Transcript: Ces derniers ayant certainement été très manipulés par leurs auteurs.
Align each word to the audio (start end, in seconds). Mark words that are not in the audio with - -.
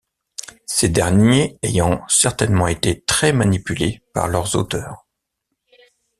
Ces 0.65 0.89
derniers 0.89 1.59
ayant 1.61 2.03
certainement 2.07 2.65
été 2.65 3.01
très 3.03 3.33
manipulés 3.33 4.01
par 4.15 4.27
leurs 4.29 4.55
auteurs. 4.55 5.05